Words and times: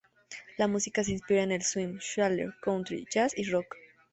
La 0.57 0.67
música 0.67 1.03
se 1.03 1.11
inspira 1.11 1.43
en 1.43 1.51
el 1.51 1.61
swing, 1.61 1.99
schlager, 1.99 2.55
country, 2.63 3.05
jazz, 3.13 3.37
y 3.37 3.43
rock. 3.51 3.75